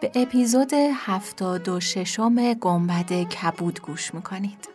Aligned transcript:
به 0.00 0.12
اپیزود 0.14 0.72
هفتاد 0.94 1.68
و 1.68 1.80
ششم 1.80 2.54
گنبد 2.54 3.12
کبود 3.12 3.80
گوش 3.80 4.14
می‌کنید. 4.14 4.68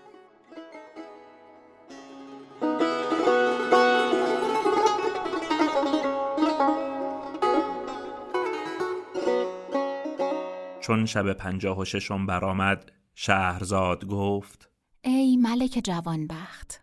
چون 10.81 11.05
شب 11.05 11.33
پنجاه 11.33 11.79
و 11.79 11.85
ششم 11.85 12.25
برآمد 12.25 12.91
شهرزاد 13.15 14.05
گفت 14.05 14.69
ای 15.01 15.37
ملک 15.37 15.81
جوانبخت. 15.83 16.81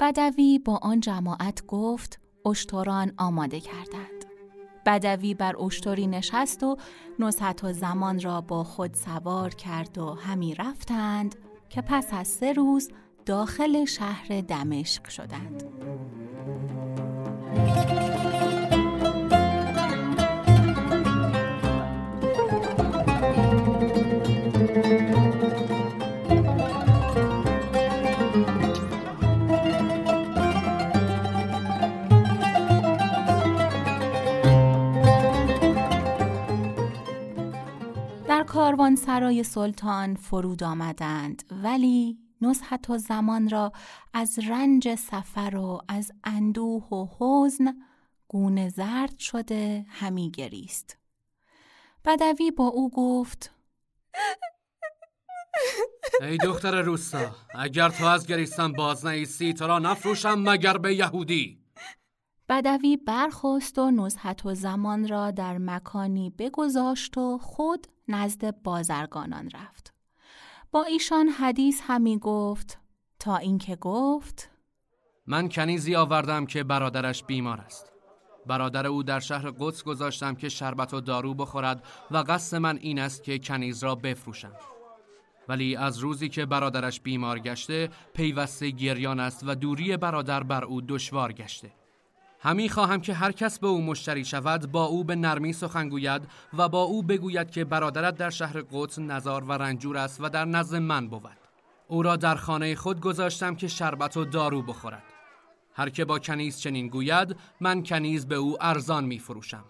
بدوی 0.00 0.58
با 0.58 0.76
آن 0.76 1.00
جماعت 1.00 1.66
گفت 1.66 2.20
اشتران 2.46 3.12
آماده 3.18 3.60
کردند. 3.60 4.15
بدوی 4.86 5.34
بر 5.34 5.62
اشتری 5.62 6.06
نشست 6.06 6.62
و 6.62 6.76
نصحت 7.18 7.64
و 7.64 7.72
زمان 7.72 8.20
را 8.20 8.40
با 8.40 8.64
خود 8.64 8.94
سوار 8.94 9.54
کرد 9.54 9.98
و 9.98 10.14
همی 10.14 10.54
رفتند 10.54 11.34
که 11.68 11.80
پس 11.80 12.08
از 12.12 12.28
سه 12.28 12.52
روز 12.52 12.90
داخل 13.26 13.84
شهر 13.84 14.40
دمشق 14.40 15.08
شدند. 15.08 15.64
سرای 39.16 39.42
سلطان 39.42 40.14
فرود 40.14 40.62
آمدند 40.62 41.42
ولی 41.62 42.18
نصحت 42.40 42.90
و 42.90 42.98
زمان 42.98 43.48
را 43.48 43.72
از 44.14 44.38
رنج 44.38 44.94
سفر 44.94 45.56
و 45.56 45.80
از 45.88 46.12
اندوه 46.24 46.84
و 46.84 47.06
حزن 47.18 47.74
گونه 48.28 48.68
زرد 48.68 49.18
شده 49.18 49.86
همی 49.88 50.30
گریست. 50.30 50.98
بدوی 52.04 52.50
با 52.50 52.66
او 52.66 52.90
گفت 52.90 53.54
ای 56.20 56.36
دختر 56.36 56.82
روستا 56.82 57.34
اگر 57.54 57.88
تو 57.88 58.04
از 58.04 58.26
گریستن 58.26 58.72
باز 58.72 59.06
نیستی 59.06 59.54
تو 59.54 59.66
را 59.66 59.78
نفروشم 59.78 60.38
مگر 60.38 60.78
به 60.78 60.94
یهودی؟ 60.94 61.65
بدوی 62.48 62.96
برخواست 62.96 63.78
و 63.78 63.90
نزحت 63.90 64.46
و 64.46 64.54
زمان 64.54 65.08
را 65.08 65.30
در 65.30 65.58
مکانی 65.58 66.30
بگذاشت 66.30 67.18
و 67.18 67.38
خود 67.38 67.86
نزد 68.08 68.62
بازرگانان 68.62 69.50
رفت. 69.50 69.94
با 70.70 70.82
ایشان 70.84 71.28
حدیث 71.28 71.80
همی 71.84 72.18
گفت 72.18 72.78
تا 73.18 73.36
اینکه 73.36 73.76
گفت 73.76 74.50
من 75.26 75.48
کنیزی 75.48 75.96
آوردم 75.96 76.46
که 76.46 76.64
برادرش 76.64 77.24
بیمار 77.24 77.60
است. 77.60 77.92
برادر 78.46 78.86
او 78.86 79.02
در 79.02 79.20
شهر 79.20 79.50
قدس 79.50 79.82
گذاشتم 79.84 80.34
که 80.34 80.48
شربت 80.48 80.94
و 80.94 81.00
دارو 81.00 81.34
بخورد 81.34 81.84
و 82.10 82.16
قصد 82.16 82.56
من 82.56 82.78
این 82.80 82.98
است 82.98 83.22
که 83.22 83.38
کنیز 83.38 83.84
را 83.84 83.94
بفروشم. 83.94 84.52
ولی 85.48 85.76
از 85.76 85.98
روزی 85.98 86.28
که 86.28 86.46
برادرش 86.46 87.00
بیمار 87.00 87.38
گشته 87.38 87.90
پیوسته 88.14 88.70
گریان 88.70 89.20
است 89.20 89.42
و 89.46 89.54
دوری 89.54 89.96
برادر 89.96 90.42
بر 90.42 90.64
او 90.64 90.80
دشوار 90.80 91.32
گشته. 91.32 91.72
همی 92.40 92.68
خواهم 92.68 93.00
که 93.00 93.14
هر 93.14 93.32
کس 93.32 93.58
به 93.58 93.66
او 93.66 93.82
مشتری 93.82 94.24
شود 94.24 94.72
با 94.72 94.84
او 94.84 95.04
به 95.04 95.16
نرمی 95.16 95.52
سخن 95.52 95.88
گوید 95.88 96.22
و 96.58 96.68
با 96.68 96.82
او 96.82 97.02
بگوید 97.02 97.50
که 97.50 97.64
برادرت 97.64 98.16
در 98.16 98.30
شهر 98.30 98.62
قدس 98.72 98.98
نزار 98.98 99.44
و 99.44 99.52
رنجور 99.52 99.96
است 99.96 100.20
و 100.20 100.28
در 100.28 100.44
نزد 100.44 100.76
من 100.76 101.08
بود. 101.08 101.36
او 101.88 102.02
را 102.02 102.16
در 102.16 102.34
خانه 102.34 102.74
خود 102.74 103.00
گذاشتم 103.00 103.54
که 103.54 103.68
شربت 103.68 104.16
و 104.16 104.24
دارو 104.24 104.62
بخورد. 104.62 105.02
هر 105.76 105.90
که 105.90 106.04
با 106.04 106.18
کنیز 106.18 106.58
چنین 106.58 106.88
گوید 106.88 107.36
من 107.60 107.82
کنیز 107.82 108.26
به 108.26 108.34
او 108.34 108.56
ارزان 108.60 109.04
می 109.04 109.18
فروشم 109.18 109.64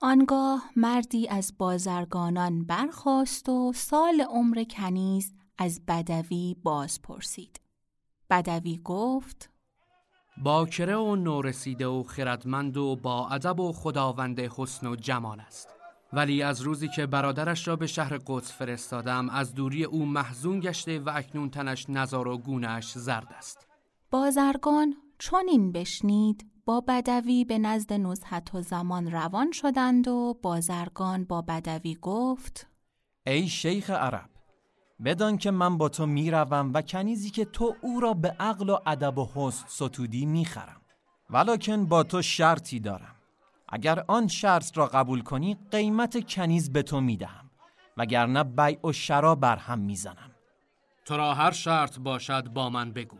آنگاه 0.00 0.70
مردی 0.76 1.28
از 1.28 1.52
بازرگانان 1.58 2.64
برخواست 2.64 3.48
و 3.48 3.72
سال 3.74 4.20
عمر 4.30 4.64
کنیز 4.64 5.32
از 5.58 5.80
بدوی 5.88 6.56
باز 6.62 7.02
پرسید 7.02 7.60
بدوی 8.30 8.80
گفت 8.84 9.50
باکره 10.36 10.96
و 10.96 11.16
نورسیده 11.16 11.86
و 11.86 12.02
خردمند 12.02 12.76
و 12.76 12.96
با 12.96 13.28
ادب 13.28 13.60
و 13.60 13.72
خداوند 13.72 14.40
حسن 14.40 14.86
و 14.86 14.96
جمال 14.96 15.40
است. 15.40 15.68
ولی 16.12 16.42
از 16.42 16.60
روزی 16.60 16.88
که 16.88 17.06
برادرش 17.06 17.68
را 17.68 17.76
به 17.76 17.86
شهر 17.86 18.18
قدس 18.26 18.52
فرستادم 18.52 19.28
از 19.28 19.54
دوری 19.54 19.84
او 19.84 20.06
محزون 20.06 20.60
گشته 20.60 20.98
و 20.98 21.12
اکنون 21.14 21.50
تنش 21.50 21.86
نزار 21.88 22.28
و 22.28 22.38
گونهش 22.38 22.92
زرد 22.98 23.34
است. 23.38 23.66
بازرگان 24.10 24.94
چون 25.18 25.48
این 25.48 25.72
بشنید. 25.72 26.54
با 26.66 26.80
بدوی 26.88 27.44
به 27.44 27.58
نزد 27.58 27.92
نزحت 27.92 28.54
و 28.54 28.62
زمان 28.62 29.10
روان 29.10 29.52
شدند 29.52 30.08
و 30.08 30.38
بازرگان 30.42 31.24
با 31.24 31.42
بدوی 31.42 31.96
گفت 32.02 32.66
ای 33.26 33.48
شیخ 33.48 33.90
عرب 33.90 34.33
بدان 35.04 35.38
که 35.38 35.50
من 35.50 35.78
با 35.78 35.88
تو 35.88 36.06
می‌روم 36.06 36.70
و 36.74 36.82
کنیزی 36.82 37.30
که 37.30 37.44
تو 37.44 37.74
او 37.82 38.00
را 38.00 38.14
به 38.14 38.36
عقل 38.40 38.70
و 38.70 38.78
ادب 38.86 39.18
و 39.18 39.28
حسن 39.34 39.64
ستودی 39.68 40.26
می‌خرم. 40.26 40.80
ولکن 41.30 41.86
با 41.86 42.02
تو 42.02 42.22
شرطی 42.22 42.80
دارم. 42.80 43.14
اگر 43.68 44.04
آن 44.08 44.28
شرط 44.28 44.78
را 44.78 44.86
قبول 44.86 45.22
کنی 45.22 45.56
قیمت 45.70 46.28
کنیز 46.28 46.72
به 46.72 46.82
تو 46.82 47.00
می‌دهم. 47.00 47.50
وگرنه 47.96 48.44
بیع 48.44 48.86
و 48.86 48.92
شرا 48.92 49.34
بر 49.34 49.56
هم 49.56 49.78
می‌زنم. 49.78 50.30
تو 51.04 51.16
را 51.16 51.34
هر 51.34 51.50
شرط 51.50 51.98
باشد 51.98 52.48
با 52.48 52.70
من 52.70 52.92
بگو. 52.92 53.16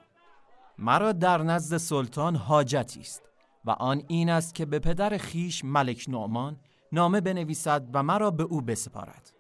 مرا 0.78 1.12
در 1.12 1.42
نزد 1.42 1.76
سلطان 1.76 2.36
حاجتی 2.36 3.00
است 3.00 3.22
و 3.64 3.70
آن 3.70 4.02
این 4.08 4.30
است 4.30 4.54
که 4.54 4.66
به 4.66 4.78
پدر 4.78 5.18
خیش 5.18 5.64
ملک 5.64 6.04
نعمان 6.08 6.56
نامه 6.92 7.20
بنویسد 7.20 7.88
و 7.92 8.02
مرا 8.02 8.30
به 8.30 8.42
او 8.42 8.60
بسپارد. 8.60 9.33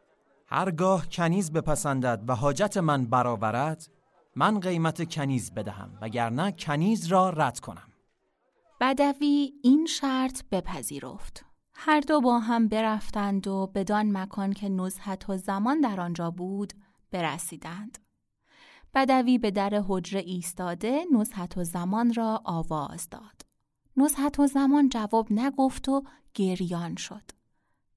هرگاه 0.54 1.08
کنیز 1.08 1.52
بپسندد 1.52 2.24
و 2.28 2.34
حاجت 2.34 2.76
من 2.76 3.06
برآورد 3.06 3.88
من 4.36 4.60
قیمت 4.60 5.14
کنیز 5.14 5.54
بدهم 5.54 5.98
وگرنه 6.00 6.52
کنیز 6.52 7.06
را 7.06 7.30
رد 7.30 7.60
کنم. 7.60 7.92
بدوی 8.80 9.52
این 9.62 9.86
شرط 9.86 10.42
بپذیرفت. 10.52 11.44
هر 11.74 12.00
دو 12.00 12.20
با 12.20 12.38
هم 12.38 12.68
برفتند 12.68 13.46
و 13.46 13.66
بدان 13.74 14.16
مکان 14.16 14.52
که 14.52 14.68
نزحت 14.68 15.30
و 15.30 15.36
زمان 15.36 15.80
در 15.80 16.00
آنجا 16.00 16.30
بود 16.30 16.72
برسیدند. 17.10 17.98
بدوی 18.94 19.38
به 19.38 19.50
در 19.50 19.82
حجره 19.88 20.20
ایستاده 20.20 21.04
نزحت 21.12 21.58
و 21.58 21.64
زمان 21.64 22.14
را 22.14 22.42
آواز 22.44 23.08
داد. 23.10 23.42
نزحت 23.96 24.40
و 24.40 24.46
زمان 24.46 24.88
جواب 24.88 25.26
نگفت 25.30 25.88
و 25.88 26.02
گریان 26.34 26.96
شد. 26.96 27.30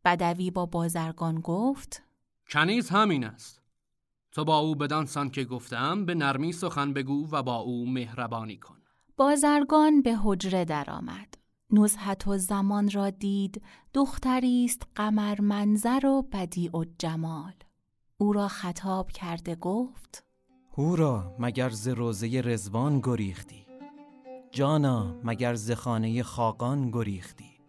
بدوی 0.06 0.52
با 0.52 0.66
بازرگان 0.66 1.42
گفت 1.42 2.07
کنیز 2.50 2.90
همین 2.90 3.24
است. 3.24 3.62
تو 4.32 4.46
با 4.46 4.58
او 4.58 4.76
بدانسان 4.76 5.30
که 5.30 5.44
گفتم 5.44 6.06
به 6.06 6.16
نرمی 6.16 6.52
سخن 6.52 6.94
بگو 6.94 7.28
و 7.32 7.44
با 7.44 7.56
او 7.56 7.90
مهربانی 7.90 8.58
کن. 8.58 8.78
بازرگان 9.18 10.02
به 10.02 10.16
حجره 10.24 10.66
درآمد. 10.66 11.34
نزحت 11.72 12.28
و 12.28 12.38
زمان 12.38 12.90
را 12.90 13.10
دید 13.10 13.62
دختری 13.94 14.66
است 14.66 14.88
قمر 14.96 15.42
منظر 15.42 16.06
و 16.06 16.22
بدیع 16.32 16.72
و 16.78 16.86
جمال 17.00 17.54
او 18.18 18.34
را 18.34 18.48
خطاب 18.48 19.12
کرده 19.12 19.56
گفت 19.56 20.24
هورا 20.78 21.36
مگر 21.40 21.70
ز 21.70 21.88
روزه 21.88 22.42
رزوان 22.46 23.00
گریختی؟ 23.04 23.66
جانا 24.52 25.16
مگر 25.24 25.54
ز 25.54 25.72
خانه 25.72 26.24
خاقان 26.24 26.92
گریختی؟ 26.92 27.60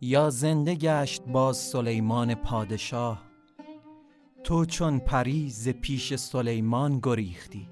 یا 0.00 0.30
زنده 0.30 0.74
گشت 0.74 1.22
باز 1.22 1.56
سلیمان 1.56 2.34
پادشاه 2.34 3.27
تو 4.44 4.64
چون 4.64 4.98
پری 4.98 5.50
ز 5.50 5.68
پیش 5.68 6.14
سلیمان 6.14 7.00
گریختی 7.02 7.68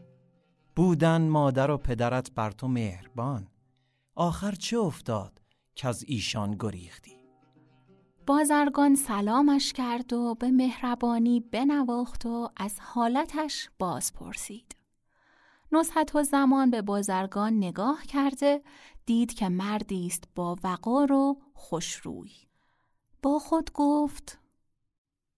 بودن 0.76 1.28
مادر 1.28 1.70
و 1.70 1.76
پدرت 1.76 2.30
بر 2.34 2.50
تو 2.50 2.68
مهربان 2.68 3.48
آخر 4.14 4.52
چه 4.52 4.78
افتاد 4.78 5.42
که 5.74 5.88
از 5.88 6.04
ایشان 6.08 6.56
گریختی 6.60 7.16
بازرگان 8.26 8.94
سلامش 8.94 9.72
کرد 9.72 10.12
و 10.12 10.34
به 10.34 10.50
مهربانی 10.50 11.40
بنواخت 11.40 12.26
و 12.26 12.50
از 12.56 12.80
حالتش 12.80 13.70
باز 13.78 14.12
پرسید. 14.14 14.76
نصحت 15.72 16.16
و 16.16 16.22
زمان 16.22 16.70
به 16.70 16.82
بازرگان 16.82 17.56
نگاه 17.56 18.02
کرده 18.02 18.62
دید 19.06 19.34
که 19.34 19.48
مردی 19.48 20.06
است 20.06 20.24
با 20.34 20.56
وقار 20.64 21.12
و 21.12 21.36
خوشروی. 21.54 22.32
با 23.22 23.38
خود 23.38 23.70
گفت 23.74 24.38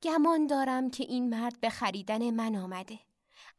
گمان 0.02 0.46
دارم 0.46 0.90
که 0.90 1.04
این 1.04 1.28
مرد 1.28 1.60
به 1.60 1.70
خریدن 1.70 2.30
من 2.30 2.56
آمده. 2.56 2.98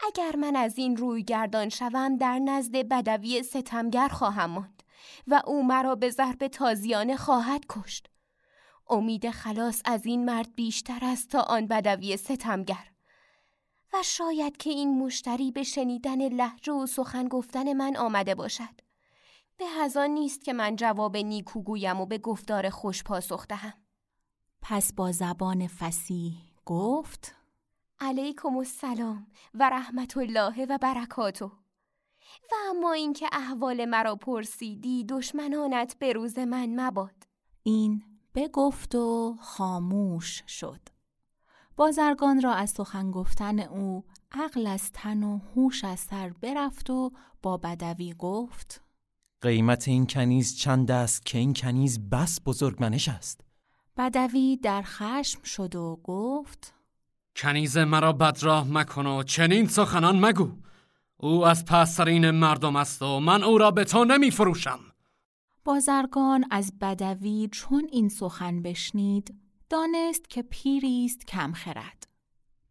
اگر 0.08 0.36
من 0.36 0.56
از 0.56 0.78
این 0.78 0.98
روی 0.98 1.24
گردان 1.24 1.70
شوم 1.70 2.18
در 2.18 2.40
نزد 2.40 2.76
بدوی 2.76 3.44
ستمگر 3.44 4.08
خواهم 4.08 4.50
ماند 4.50 4.84
و 5.28 5.42
او 5.48 5.64
مرا 5.64 5.96
به 5.96 6.10
ضرب 6.10 6.48
تازیانه 6.48 7.18
خواهد 7.18 7.66
کشت. 7.70 8.08
امید 8.90 9.30
خلاص 9.30 9.82
از 9.86 10.06
این 10.06 10.26
مرد 10.26 10.56
بیشتر 10.56 11.00
است 11.02 11.30
تا 11.30 11.42
آن 11.42 11.68
بدوی 11.68 12.18
ستمگر. 12.18 12.92
و 13.94 13.98
شاید 14.04 14.58
که 14.58 14.70
این 14.70 15.00
مشتری 15.00 15.52
به 15.52 15.64
شنیدن 15.64 16.28
لحجه 16.28 16.74
و 16.74 16.86
سخن 16.86 17.28
گفتن 17.28 17.74
من 17.74 17.96
آمده 17.96 18.36
باشد. 18.36 18.82
به 19.58 19.66
هزان 19.66 20.10
نیست 20.10 20.44
که 20.44 20.54
من 20.54 20.76
جواب 20.76 21.18
نیکو 21.18 21.62
گویم 21.62 22.02
و 22.02 22.06
به 22.06 22.18
گفتار 22.18 22.70
خوش 22.70 23.04
پاسخ 23.04 23.48
دهم. 23.48 23.74
پس 24.62 24.94
با 24.94 25.12
زبان 25.12 25.68
فسیح 25.68 26.34
گفت 26.66 27.36
علیکم 28.00 28.58
السلام 28.58 29.28
و 29.54 29.70
رحمت 29.70 30.18
الله 30.18 30.66
و 30.66 30.78
برکاتو 30.78 31.46
و 32.52 32.56
اما 32.70 32.94
اینکه 32.94 33.30
احوال 33.32 33.86
مرا 33.86 34.16
پرسیدی 34.16 35.04
دشمنانت 35.04 35.96
به 36.00 36.14
روز 36.14 36.40
من 36.40 36.80
مباد. 36.80 37.28
این 37.64 38.04
بگفت 38.36 38.96
و 38.96 39.38
خاموش 39.42 40.44
شد. 40.48 40.80
بازرگان 41.76 42.42
را 42.42 42.54
از 42.54 42.70
سخن 42.70 43.12
گفتن 43.12 43.60
او 43.60 44.06
عقل 44.32 44.68
از 44.68 44.92
تن 44.92 45.24
و 45.24 45.40
هوش 45.56 45.84
از 45.84 46.00
سر 46.00 46.30
برفت 46.30 46.90
و 46.90 47.12
با 47.42 47.58
بدوی 47.58 48.14
گفت 48.14 48.82
قیمت 49.42 49.88
این 49.88 50.08
کنیز 50.08 50.58
چند 50.58 50.92
است 50.92 51.26
که 51.26 51.38
این 51.38 51.54
کنیز 51.54 52.10
بس 52.10 52.40
بزرگمنش 52.46 53.10
است. 53.10 53.49
بدوی 54.00 54.58
در 54.58 54.82
خشم 54.86 55.44
شد 55.44 55.76
و 55.76 56.00
گفت 56.04 56.74
کنیز 57.36 57.78
مرا 57.78 58.14
بدراه 58.14 58.68
مکن 58.72 59.06
و 59.06 59.24
چنین 59.24 59.68
سخنان 59.68 60.26
مگو. 60.26 60.52
او 61.18 61.46
از 61.46 61.66
پسرین 61.66 62.32
مردم 62.32 62.76
است 62.76 63.02
و 63.02 63.20
من 63.20 63.44
او 63.44 63.58
را 63.58 63.72
به 63.72 63.84
تو 63.84 64.06
نمی 64.06 64.32
فروشم 64.32 64.80
بازرگان 65.64 66.46
از 66.52 66.74
بدوی 66.82 67.50
چون 67.52 67.88
این 67.92 68.10
سخن 68.10 68.62
بشنید 68.62 69.36
دانست 69.70 70.30
که 70.30 70.42
پیری 70.42 71.06
است 71.06 71.28
کم 71.28 71.52
خرد. 71.52 72.08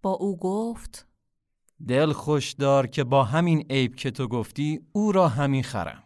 با 0.03 0.11
او 0.11 0.37
گفت 0.37 1.07
دل 1.89 2.13
خوش 2.13 2.53
دار 2.53 2.87
که 2.87 3.05
با 3.05 3.25
همین 3.25 3.67
عیب 3.71 3.97
که 3.97 4.11
تو 4.11 4.29
گفتی 4.29 4.81
او 4.93 5.13
را 5.13 5.29
همین 5.29 5.63
خرم. 5.63 6.03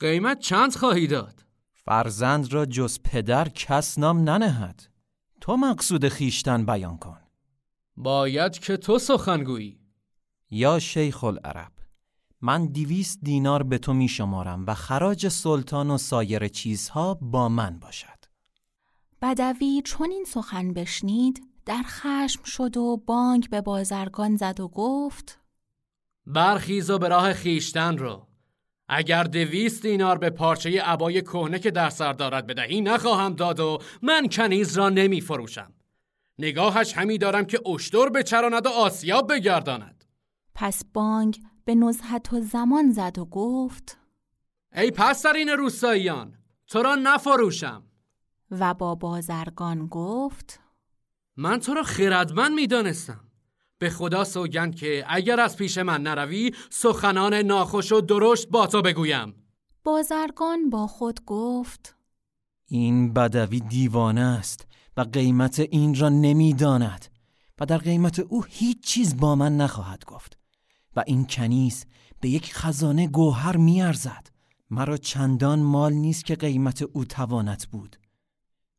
قیمت 0.00 0.38
چند 0.38 0.76
خواهی 0.76 1.06
داد؟ 1.06 1.49
فرزند 1.84 2.52
را 2.52 2.66
جز 2.66 2.98
پدر 3.04 3.48
کس 3.48 3.98
نام 3.98 4.18
ننهد. 4.18 4.82
تو 5.40 5.56
مقصود 5.56 6.08
خیشتن 6.08 6.66
بیان 6.66 6.98
کن. 6.98 7.20
باید 7.96 8.58
که 8.58 8.76
تو 8.76 8.98
سخنگویی 8.98 9.80
یا 10.50 10.78
شیخ 10.78 11.24
العرب 11.24 11.72
من 12.40 12.66
دیویست 12.66 13.18
دینار 13.22 13.62
به 13.62 13.78
تو 13.78 13.92
می 13.92 14.08
شمارم 14.08 14.64
و 14.66 14.74
خراج 14.74 15.28
سلطان 15.28 15.90
و 15.90 15.98
سایر 15.98 16.48
چیزها 16.48 17.14
با 17.14 17.48
من 17.48 17.78
باشد. 17.78 18.24
بدوی 19.22 19.82
چون 19.84 20.10
این 20.10 20.24
سخن 20.24 20.72
بشنید 20.72 21.42
در 21.66 21.82
خشم 21.86 22.42
شد 22.44 22.76
و 22.76 22.96
بانک 23.06 23.50
به 23.50 23.60
بازرگان 23.60 24.36
زد 24.36 24.60
و 24.60 24.68
گفت 24.68 25.40
برخیز 26.26 26.90
و 26.90 26.98
به 26.98 27.08
راه 27.08 27.32
خیشتن 27.32 27.98
رو. 27.98 28.26
اگر 28.92 29.24
دویست 29.24 29.82
دینار 29.82 30.18
به 30.18 30.30
پارچه 30.30 30.82
عبای 30.82 31.22
کهنه 31.22 31.58
که 31.58 31.70
در 31.70 31.90
سر 31.90 32.12
دارد 32.12 32.46
بدهی 32.46 32.80
نخواهم 32.80 33.34
داد 33.34 33.60
و 33.60 33.78
من 34.02 34.28
کنیز 34.28 34.78
را 34.78 34.88
نمی 34.88 35.20
فروشم 35.20 35.72
نگاهش 36.38 36.92
همی 36.92 37.18
دارم 37.18 37.44
که 37.44 37.68
اشتر 37.68 38.08
بچراند 38.08 38.66
و 38.66 38.68
آسیاب 38.68 39.32
بگرداند. 39.32 40.04
پس 40.54 40.82
بانگ 40.92 41.40
به 41.64 41.74
نزهت 41.74 42.32
و 42.32 42.40
زمان 42.40 42.90
زد 42.90 43.18
و 43.18 43.24
گفت 43.24 43.98
ای 44.74 44.90
پسرین 44.90 45.48
روستاییان 45.48 46.38
تو 46.66 46.82
را 46.82 46.94
نفروشم. 46.94 47.82
و 48.50 48.74
با 48.74 48.94
بازرگان 48.94 49.86
گفت 49.86 50.60
من 51.36 51.60
تو 51.60 51.74
را 51.74 51.82
خردمند 51.82 52.52
می‌دانستم. 52.52 53.29
به 53.80 53.90
خدا 53.90 54.24
سوگند 54.24 54.74
که 54.74 55.04
اگر 55.08 55.40
از 55.40 55.56
پیش 55.56 55.78
من 55.78 56.02
نروی 56.02 56.54
سخنان 56.70 57.34
ناخوش 57.34 57.92
و 57.92 58.00
درشت 58.00 58.48
با 58.48 58.66
تو 58.66 58.82
بگویم. 58.82 59.34
بازرگان 59.84 60.70
با 60.70 60.86
خود 60.86 61.24
گفت 61.24 61.96
این 62.66 63.12
بدوی 63.12 63.60
دیوانه 63.60 64.20
است 64.20 64.66
و 64.96 65.00
قیمت 65.00 65.60
این 65.60 65.94
را 65.94 66.08
نمی‌داند 66.08 67.06
و 67.60 67.66
در 67.66 67.78
قیمت 67.78 68.18
او 68.18 68.44
هیچ 68.48 68.80
چیز 68.82 69.16
با 69.16 69.34
من 69.34 69.56
نخواهد 69.56 70.04
گفت 70.04 70.38
و 70.96 71.04
این 71.06 71.26
کنیز 71.26 71.86
به 72.20 72.28
یک 72.28 72.54
خزانه 72.54 73.08
گوهر 73.08 73.56
میارزد. 73.56 74.26
مرا 74.70 74.96
چندان 74.96 75.58
مال 75.58 75.92
نیست 75.92 76.24
که 76.24 76.34
قیمت 76.34 76.82
او 76.82 77.04
توانت 77.04 77.66
بود. 77.66 77.96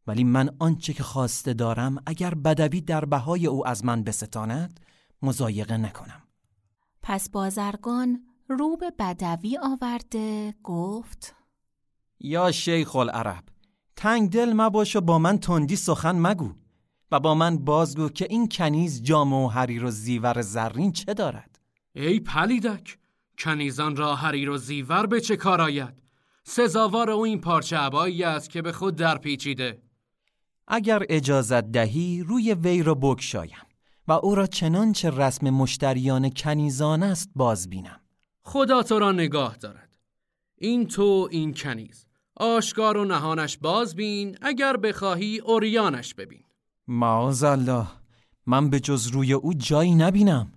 ولی 0.07 0.23
من 0.23 0.49
آنچه 0.59 0.93
که 0.93 1.03
خواسته 1.03 1.53
دارم 1.53 2.03
اگر 2.05 2.33
بدوی 2.33 2.81
در 2.81 3.05
بهای 3.05 3.47
او 3.47 3.67
از 3.67 3.85
من 3.85 4.03
بستاند 4.03 4.79
مزایقه 5.21 5.77
نکنم. 5.77 6.21
پس 7.01 7.29
بازرگان 7.29 8.19
رو 8.49 8.77
به 8.77 8.91
بدوی 8.99 9.57
آورده 9.57 10.55
گفت 10.63 11.35
یا 12.19 12.51
شیخ 12.51 12.95
العرب 12.95 13.43
تنگ 13.95 14.29
دل 14.29 14.53
مباش 14.53 14.95
و 14.95 15.01
با 15.01 15.19
من 15.19 15.37
تندی 15.37 15.75
سخن 15.75 16.19
مگو 16.19 16.53
و 17.11 17.19
با 17.19 17.35
من 17.35 17.57
بازگو 17.57 18.09
که 18.09 18.27
این 18.29 18.49
کنیز 18.49 19.03
جام 19.03 19.33
و 19.33 19.49
حریر 19.49 19.85
و 19.85 19.91
زیور 19.91 20.41
زرین 20.41 20.91
چه 20.91 21.13
دارد؟ 21.13 21.59
ای 21.95 22.19
پلیدک 22.19 22.97
کنیزان 23.37 23.95
را 23.95 24.15
حریر 24.15 24.49
و 24.49 24.57
زیور 24.57 25.05
به 25.05 25.21
چه 25.21 25.35
کار 25.35 25.61
آید؟ 25.61 25.93
سزاوار 26.43 27.09
او 27.09 27.23
این 27.23 27.41
پارچه 27.41 27.77
عبایی 27.77 28.23
است 28.23 28.49
که 28.49 28.61
به 28.61 28.71
خود 28.71 28.95
در 28.95 29.17
پیچیده. 29.17 29.81
اگر 30.73 31.03
اجازت 31.09 31.63
دهی 31.63 32.23
روی 32.27 32.53
وی 32.53 32.83
را 32.83 32.95
بکشایم 32.95 33.65
و 34.07 34.11
او 34.11 34.35
را 34.35 34.47
چنانچه 34.47 35.09
رسم 35.09 35.49
مشتریان 35.49 36.29
کنیزان 36.29 37.03
است 37.03 37.31
باز 37.35 37.69
بینم 37.69 37.99
خدا 38.43 38.83
تو 38.83 38.99
را 38.99 39.11
نگاه 39.11 39.57
دارد. 39.57 39.97
این 40.57 40.87
تو 40.87 41.27
این 41.31 41.53
کنیز. 41.53 42.05
آشکار 42.37 42.97
و 42.97 43.05
نهانش 43.05 43.57
باز 43.57 43.95
بین 43.95 44.37
اگر 44.41 44.77
بخواهی 44.77 45.39
اوریانش 45.39 46.13
ببین. 46.13 46.43
معاذ 46.87 47.43
الله 47.43 47.87
من 48.45 48.69
به 48.69 48.79
جز 48.79 49.07
روی 49.07 49.33
او 49.33 49.53
جایی 49.53 49.95
نبینم. 49.95 50.51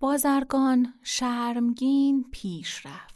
بازرگان 0.00 0.94
شرمگین 1.02 2.24
پیش 2.32 2.86
رفت. 2.86 3.15